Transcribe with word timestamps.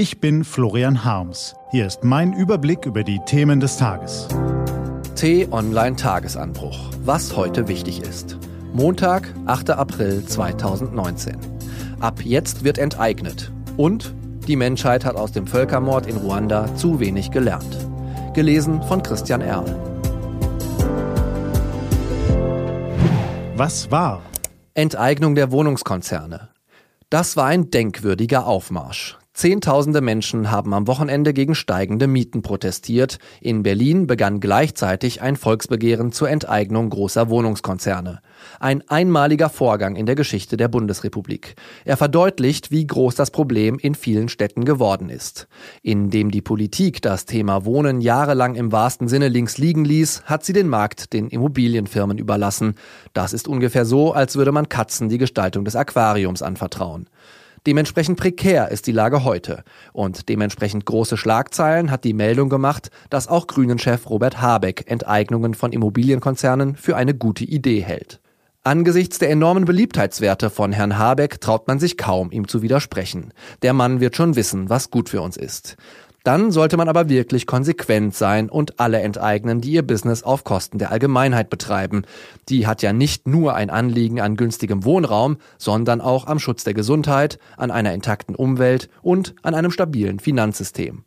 Ich 0.00 0.18
bin 0.18 0.44
Florian 0.44 1.04
Harms. 1.04 1.54
Hier 1.72 1.86
ist 1.86 2.04
mein 2.04 2.32
Überblick 2.32 2.86
über 2.86 3.04
die 3.04 3.20
Themen 3.26 3.60
des 3.60 3.76
Tages. 3.76 4.28
T-Online 5.14 5.94
Tagesanbruch. 5.94 6.88
Was 7.04 7.36
heute 7.36 7.68
wichtig 7.68 8.00
ist. 8.00 8.38
Montag, 8.72 9.34
8. 9.44 9.72
April 9.72 10.24
2019. 10.24 11.36
Ab 12.00 12.22
jetzt 12.24 12.64
wird 12.64 12.78
enteignet. 12.78 13.52
Und 13.76 14.14
die 14.48 14.56
Menschheit 14.56 15.04
hat 15.04 15.16
aus 15.16 15.32
dem 15.32 15.46
Völkermord 15.46 16.06
in 16.06 16.16
Ruanda 16.16 16.74
zu 16.76 16.98
wenig 16.98 17.30
gelernt. 17.30 17.76
Gelesen 18.32 18.82
von 18.84 19.02
Christian 19.02 19.42
Erl. 19.42 19.66
Was 23.54 23.90
war? 23.90 24.22
Enteignung 24.72 25.34
der 25.34 25.50
Wohnungskonzerne. 25.50 26.48
Das 27.10 27.36
war 27.36 27.44
ein 27.44 27.70
denkwürdiger 27.70 28.46
Aufmarsch. 28.46 29.19
Zehntausende 29.32 30.00
Menschen 30.00 30.50
haben 30.50 30.74
am 30.74 30.88
Wochenende 30.88 31.32
gegen 31.32 31.54
steigende 31.54 32.08
Mieten 32.08 32.42
protestiert. 32.42 33.18
In 33.40 33.62
Berlin 33.62 34.08
begann 34.08 34.40
gleichzeitig 34.40 35.22
ein 35.22 35.36
Volksbegehren 35.36 36.10
zur 36.10 36.28
Enteignung 36.28 36.90
großer 36.90 37.30
Wohnungskonzerne. 37.30 38.22
Ein 38.58 38.82
einmaliger 38.88 39.48
Vorgang 39.48 39.94
in 39.94 40.04
der 40.04 40.16
Geschichte 40.16 40.56
der 40.56 40.66
Bundesrepublik. 40.66 41.54
Er 41.84 41.96
verdeutlicht, 41.96 42.72
wie 42.72 42.84
groß 42.84 43.14
das 43.14 43.30
Problem 43.30 43.78
in 43.78 43.94
vielen 43.94 44.28
Städten 44.28 44.64
geworden 44.64 45.08
ist. 45.08 45.46
Indem 45.82 46.32
die 46.32 46.42
Politik 46.42 47.00
das 47.00 47.24
Thema 47.24 47.64
Wohnen 47.64 48.00
jahrelang 48.00 48.56
im 48.56 48.72
wahrsten 48.72 49.06
Sinne 49.06 49.28
links 49.28 49.58
liegen 49.58 49.84
ließ, 49.84 50.24
hat 50.24 50.44
sie 50.44 50.52
den 50.52 50.68
Markt 50.68 51.12
den 51.12 51.28
Immobilienfirmen 51.28 52.18
überlassen. 52.18 52.74
Das 53.12 53.32
ist 53.32 53.46
ungefähr 53.46 53.84
so, 53.84 54.12
als 54.12 54.34
würde 54.34 54.50
man 54.50 54.68
Katzen 54.68 55.08
die 55.08 55.18
Gestaltung 55.18 55.64
des 55.64 55.76
Aquariums 55.76 56.42
anvertrauen. 56.42 57.08
Dementsprechend 57.66 58.18
prekär 58.18 58.70
ist 58.70 58.86
die 58.86 58.92
Lage 58.92 59.24
heute. 59.24 59.64
Und 59.92 60.28
dementsprechend 60.28 60.86
große 60.86 61.16
Schlagzeilen 61.16 61.90
hat 61.90 62.04
die 62.04 62.14
Meldung 62.14 62.48
gemacht, 62.48 62.90
dass 63.10 63.28
auch 63.28 63.46
Grünen-Chef 63.46 64.08
Robert 64.08 64.40
Habeck 64.40 64.90
Enteignungen 64.90 65.54
von 65.54 65.72
Immobilienkonzernen 65.72 66.76
für 66.76 66.96
eine 66.96 67.14
gute 67.14 67.44
Idee 67.44 67.80
hält. 67.80 68.20
Angesichts 68.62 69.18
der 69.18 69.30
enormen 69.30 69.64
Beliebtheitswerte 69.64 70.50
von 70.50 70.72
Herrn 70.72 70.98
Habeck 70.98 71.40
traut 71.40 71.66
man 71.66 71.78
sich 71.78 71.96
kaum, 71.96 72.30
ihm 72.30 72.46
zu 72.46 72.60
widersprechen. 72.60 73.32
Der 73.62 73.72
Mann 73.72 74.00
wird 74.00 74.16
schon 74.16 74.36
wissen, 74.36 74.68
was 74.68 74.90
gut 74.90 75.08
für 75.08 75.22
uns 75.22 75.38
ist. 75.38 75.76
Dann 76.22 76.50
sollte 76.50 76.76
man 76.76 76.88
aber 76.88 77.08
wirklich 77.08 77.46
konsequent 77.46 78.14
sein 78.14 78.50
und 78.50 78.78
alle 78.78 79.00
enteignen, 79.00 79.60
die 79.60 79.72
ihr 79.72 79.86
Business 79.86 80.22
auf 80.22 80.44
Kosten 80.44 80.78
der 80.78 80.90
Allgemeinheit 80.90 81.48
betreiben. 81.48 82.02
Die 82.48 82.66
hat 82.66 82.82
ja 82.82 82.92
nicht 82.92 83.26
nur 83.26 83.54
ein 83.54 83.70
Anliegen 83.70 84.20
an 84.20 84.36
günstigem 84.36 84.84
Wohnraum, 84.84 85.38
sondern 85.56 86.00
auch 86.00 86.26
am 86.26 86.38
Schutz 86.38 86.64
der 86.64 86.74
Gesundheit, 86.74 87.38
an 87.56 87.70
einer 87.70 87.94
intakten 87.94 88.34
Umwelt 88.34 88.90
und 89.00 89.34
an 89.42 89.54
einem 89.54 89.70
stabilen 89.70 90.18
Finanzsystem. 90.18 91.04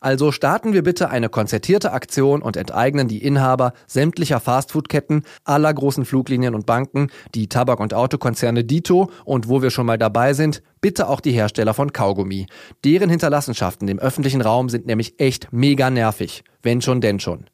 Also 0.00 0.32
starten 0.32 0.72
wir 0.72 0.82
bitte 0.82 1.10
eine 1.10 1.28
konzertierte 1.28 1.92
Aktion 1.92 2.42
und 2.42 2.56
enteignen 2.56 3.08
die 3.08 3.24
Inhaber 3.24 3.72
sämtlicher 3.86 4.40
Fastfood-Ketten, 4.40 5.22
aller 5.44 5.72
großen 5.72 6.04
Fluglinien 6.04 6.54
und 6.54 6.66
Banken, 6.66 7.08
die 7.34 7.48
Tabak- 7.48 7.80
und 7.80 7.94
Autokonzerne 7.94 8.64
Dito 8.64 9.10
und 9.24 9.48
wo 9.48 9.62
wir 9.62 9.70
schon 9.70 9.86
mal 9.86 9.98
dabei 9.98 10.34
sind, 10.34 10.62
bitte 10.80 11.08
auch 11.08 11.20
die 11.20 11.32
Hersteller 11.32 11.74
von 11.74 11.92
Kaugummi. 11.92 12.46
Deren 12.84 13.10
Hinterlassenschaften 13.10 13.88
im 13.88 13.98
öffentlichen 13.98 14.40
Raum 14.40 14.68
sind 14.68 14.86
nämlich 14.86 15.18
echt 15.18 15.48
mega 15.52 15.90
nervig. 15.90 16.44
Wenn 16.62 16.80
schon, 16.80 17.00
denn 17.00 17.20
schon. 17.20 17.46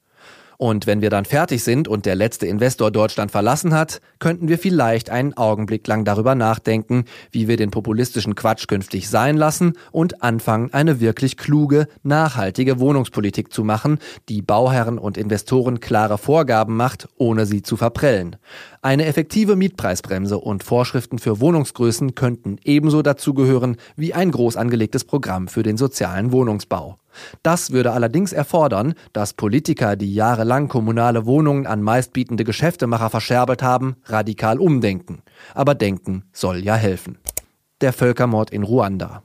Und 0.63 0.87
wenn 0.87 1.01
wir 1.01 1.11
dann 1.11 1.25
fertig 1.25 1.65
sind 1.65 1.89
und 1.89 2.07
der 2.07 2.15
letzte 2.15 2.47
Investor 2.47 2.93
Deutschland 2.93 3.33
verlassen 3.33 3.75
hat, 3.75 4.01
könnten 4.21 4.47
wir 4.47 4.61
vielleicht 4.61 5.11
einen 5.11 5.37
Augenblick 5.37 5.85
lang 5.89 6.05
darüber 6.05 6.37
nachdenken, 6.37 7.07
wie 7.33 7.49
wir 7.49 7.57
den 7.57 7.73
populistischen 7.73 8.37
Quatsch 8.37 8.69
künftig 8.69 9.11
sein 9.11 9.37
lassen 9.37 9.73
und 9.91 10.23
anfangen, 10.23 10.73
eine 10.73 11.01
wirklich 11.01 11.37
kluge, 11.37 11.89
nachhaltige 12.05 12.79
Wohnungspolitik 12.79 13.53
zu 13.53 13.65
machen, 13.65 13.99
die 14.29 14.41
Bauherren 14.41 14.99
und 14.99 15.19
Investoren 15.19 15.81
klare 15.81 16.17
Vorgaben 16.17 16.77
macht, 16.77 17.09
ohne 17.17 17.45
sie 17.45 17.63
zu 17.63 17.77
verprellen. 17.77 18.37
Eine 18.85 19.07
effektive 19.07 19.55
Mietpreisbremse 19.55 20.39
und 20.39 20.65
Vorschriften 20.65 21.21
für 21.21 21.39
Wohnungsgrößen 21.39 22.17
könnten 22.17 22.57
ebenso 22.65 23.03
dazu 23.03 23.33
gehören 23.33 23.77
wie 23.95 24.13
ein 24.13 24.33
groß 24.33 24.57
angelegtes 24.57 25.05
Programm 25.05 25.47
für 25.47 25.63
den 25.63 25.77
sozialen 25.77 26.33
Wohnungsbau. 26.33 26.99
Das 27.45 27.71
würde 27.71 27.93
allerdings 27.93 28.33
erfordern, 28.33 28.95
dass 29.13 29.35
Politiker, 29.35 29.95
die 29.95 30.13
jahrelang 30.13 30.67
kommunale 30.67 31.27
Wohnungen 31.27 31.69
an 31.69 31.81
meistbietende 31.81 32.43
Geschäftemacher 32.43 33.09
verscherbelt 33.09 33.63
haben, 33.63 33.95
radikal 34.07 34.59
umdenken. 34.59 35.23
Aber 35.55 35.77
denken 35.77 36.25
soll 36.33 36.57
ja 36.65 36.75
helfen. 36.75 37.19
Der 37.83 37.93
Völkermord 37.93 38.51
in 38.51 38.65
Ruanda. 38.65 39.23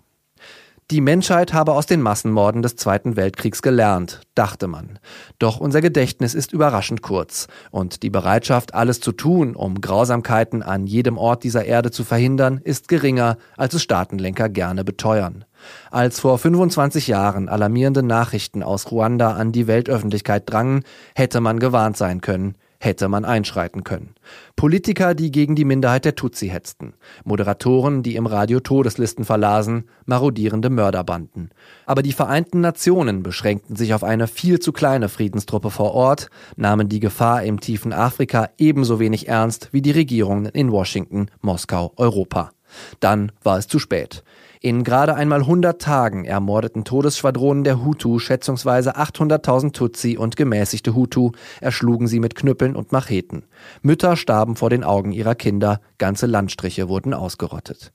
Die 0.90 1.02
Menschheit 1.02 1.52
habe 1.52 1.74
aus 1.74 1.86
den 1.86 2.02
Massenmorden 2.02 2.62
des 2.62 2.78
Zweiten 2.78 3.18
Weltkriegs 3.18 3.62
gelernt, 3.62 4.22
dachte 4.36 4.68
man. 4.68 5.00
Doch 5.38 5.59
unser 5.59 5.81
Gedächtnis 5.81 6.34
ist 6.34 6.53
überraschend 6.53 7.02
kurz 7.02 7.48
und 7.72 8.03
die 8.03 8.09
Bereitschaft, 8.09 8.74
alles 8.74 9.02
zu 9.02 9.12
tun, 9.12 9.58
um 9.58 9.81
Grausamkeiten 9.81 10.64
an 10.64 10.88
jedem 10.88 11.18
Ort 11.18 11.44
dieser 11.44 11.66
Erde 11.66 11.92
zu 11.92 12.06
verhindern, 12.06 12.62
ist 12.64 12.88
geringer, 12.88 13.38
als 13.58 13.74
es 13.74 13.84
Staatenlenker 13.84 14.48
gerne 14.48 14.86
beteuern. 14.86 15.44
Als 15.92 16.22
vor 16.22 16.38
25 16.38 17.08
Jahren 17.08 17.50
alarmierende 17.50 18.02
Nachrichten 18.02 18.64
aus 18.64 18.90
Ruanda 18.90 19.31
an 19.31 19.52
die 19.52 19.68
Weltöffentlichkeit 19.68 20.44
drangen, 20.46 20.86
hätte 21.16 21.42
man 21.42 21.59
gewarnt 21.59 21.98
sein 21.98 22.22
können, 22.22 22.56
hätte 22.79 23.07
man 23.07 23.25
einschreiten 23.25 23.83
können. 23.83 24.15
Politiker, 24.55 25.15
die 25.15 25.31
gegen 25.31 25.55
die 25.55 25.65
Minderheit 25.65 26.05
der 26.05 26.15
Tutsi 26.15 26.49
hetzten, 26.49 26.93
Moderatoren, 27.23 28.03
die 28.03 28.15
im 28.15 28.25
Radio 28.25 28.59
Todeslisten 28.59 29.25
verlasen, 29.25 29.89
marodierende 30.05 30.69
Mörderbanden. 30.69 31.49
Aber 31.85 32.01
die 32.01 32.13
Vereinten 32.13 32.61
Nationen 32.61 33.23
beschränkten 33.23 33.75
sich 33.75 33.93
auf 33.93 34.03
eine 34.03 34.27
viel 34.27 34.59
zu 34.59 34.71
kleine 34.71 35.09
Friedenstruppe 35.09 35.71
vor 35.71 35.93
Ort, 35.93 36.29
nahmen 36.55 36.89
die 36.89 36.99
Gefahr 36.99 37.43
im 37.43 37.59
tiefen 37.59 37.93
Afrika 37.93 38.49
ebenso 38.57 38.99
wenig 38.99 39.27
ernst 39.27 39.69
wie 39.71 39.81
die 39.81 39.91
Regierungen 39.91 40.45
in 40.45 40.71
Washington, 40.71 41.27
Moskau, 41.41 41.94
Europa. 41.95 42.51
Dann 43.00 43.31
war 43.44 43.57
es 43.57 43.67
zu 43.67 43.79
spät. 43.79 44.23
In 44.59 44.83
gerade 44.83 45.16
einmal 45.16 45.41
100 45.41 45.79
Tagen 45.79 46.25
ermordeten 46.25 46.83
Todesschwadronen 46.83 47.63
der 47.63 47.83
Hutu 47.85 48.17
schätzungsweise 48.17 48.97
800.000 48.97 49.72
Tutsi 49.72 50.17
und 50.17 50.35
gemäßigte 50.35 50.95
Hutu, 50.95 51.31
erschlugen 51.61 52.07
sie 52.07 52.19
mit 52.19 52.35
Knüppeln 52.35 52.75
und 52.75 52.91
Macheten. 52.91 53.44
Mütter 53.81 54.16
starben 54.16 54.56
vor 54.56 54.69
den 54.69 54.83
Augen 54.83 55.11
ihrer 55.11 55.35
Kinder, 55.35 55.79
ganze 56.00 56.25
Landstriche 56.25 56.89
wurden 56.89 57.13
ausgerottet. 57.13 57.94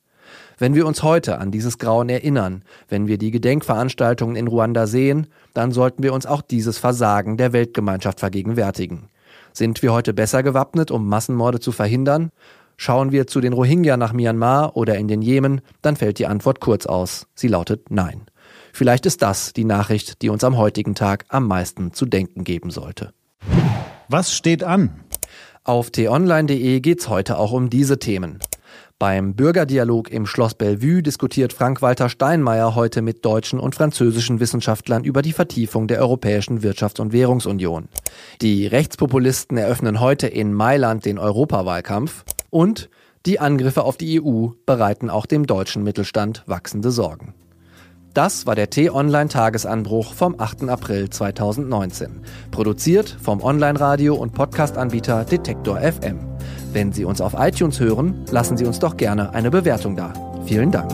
Wenn 0.59 0.75
wir 0.75 0.87
uns 0.87 1.03
heute 1.03 1.39
an 1.39 1.51
dieses 1.51 1.79
Grauen 1.79 2.09
erinnern, 2.09 2.63
wenn 2.89 3.09
wir 3.09 3.19
die 3.19 3.33
Gedenkveranstaltungen 3.33 4.37
in 4.37 4.47
Ruanda 4.47 4.87
sehen, 4.87 5.27
dann 5.55 5.73
sollten 5.73 6.03
wir 6.03 6.13
uns 6.13 6.27
auch 6.27 6.43
dieses 6.43 6.79
Versagen 6.79 7.37
der 7.37 7.53
Weltgemeinschaft 7.53 8.21
vergegenwärtigen. 8.21 9.09
Sind 9.53 9.83
wir 9.83 9.93
heute 9.93 10.15
besser 10.15 10.43
gewappnet, 10.43 10.91
um 10.91 11.09
Massenmorde 11.09 11.61
zu 11.61 11.73
verhindern? 11.73 12.31
Schauen 12.77 13.13
wir 13.13 13.27
zu 13.27 13.41
den 13.41 13.53
Rohingya 13.53 13.97
nach 13.97 14.13
Myanmar 14.13 14.77
oder 14.77 14.97
in 14.97 15.09
den 15.09 15.23
Jemen, 15.23 15.61
dann 15.83 15.97
fällt 15.97 16.19
die 16.19 16.27
Antwort 16.27 16.61
kurz 16.61 16.87
aus. 16.87 17.27
Sie 17.35 17.49
lautet 17.49 17.91
Nein. 17.91 18.23
Vielleicht 18.73 19.07
ist 19.07 19.23
das 19.23 19.53
die 19.53 19.65
Nachricht, 19.65 20.23
die 20.23 20.31
uns 20.31 20.45
am 20.45 20.57
heutigen 20.57 20.95
Tag 20.95 21.27
am 21.29 21.47
meisten 21.47 21.93
zu 21.93 22.07
denken 22.07 22.45
geben 22.45 22.71
sollte. 22.71 23.13
Was 24.09 24.35
steht 24.35 24.65
an? 24.65 25.01
Auf 25.65 25.91
t-online.de 25.91 26.81
geht's 26.81 27.09
heute 27.09 27.39
auch 27.39 27.53
um 27.53 27.71
diese 27.71 27.99
Themen. 27.99 28.41
Beim 28.99 29.35
Bürgerdialog 29.35 30.11
im 30.11 30.27
Schloss 30.27 30.55
Bellevue 30.55 31.03
diskutiert 31.03 31.53
Frank-Walter 31.53 32.09
Steinmeier 32.09 32.77
heute 32.77 33.03
mit 33.03 33.25
deutschen 33.25 33.59
und 33.59 33.75
französischen 33.75 34.39
Wissenschaftlern 34.39 35.03
über 35.03 35.23
die 35.23 35.33
Vertiefung 35.33 35.89
der 35.89 35.99
Europäischen 35.99 36.61
Wirtschafts- 36.61 37.01
und 37.01 37.13
Währungsunion. 37.13 37.89
Die 38.43 38.67
Rechtspopulisten 38.67 39.59
eröffnen 39.59 39.99
heute 39.99 40.29
in 40.29 40.53
Mailand 40.53 41.05
den 41.05 41.19
Europawahlkampf. 41.19 42.25
Und 42.53 42.91
die 43.25 43.41
Angriffe 43.41 43.83
auf 43.83 43.97
die 43.97 44.21
EU 44.21 44.49
bereiten 44.67 45.09
auch 45.09 45.25
dem 45.25 45.47
deutschen 45.47 45.83
Mittelstand 45.83 46.45
wachsende 46.47 46.91
Sorgen. 46.91 47.35
Das 48.13 48.45
war 48.45 48.55
der 48.55 48.69
T-Online-Tagesanbruch 48.69 50.13
vom 50.13 50.39
8. 50.39 50.69
April 50.69 51.09
2019. 51.09 52.21
Produziert 52.51 53.09
vom 53.09 53.41
Online-Radio- 53.41 54.17
und 54.17 54.35
Podcast-Anbieter 54.35 55.25
Detektor 55.25 55.81
FM. 55.81 56.19
Wenn 56.75 56.93
Sie 56.93 57.07
uns 57.07 57.23
auf 57.23 57.33
iTunes 57.39 57.81
hören, 57.81 58.27
lassen 58.31 58.59
Sie 58.59 58.67
uns 58.67 58.79
doch 58.79 58.99
gerne 58.99 59.33
eine 59.33 59.51
Bewertung 59.51 59.97
da. 59.97 60.13
Vielen 60.45 60.71
Dank. 60.71 60.93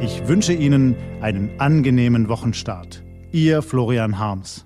Ich 0.00 0.28
wünsche 0.28 0.52
Ihnen 0.52 0.94
einen 1.20 1.58
angenehmen 1.58 2.28
Wochenstart. 2.28 3.02
Ihr 3.32 3.62
Florian 3.62 4.20
Harms. 4.20 4.64